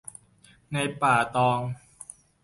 [0.73, 1.59] ในป่าตอง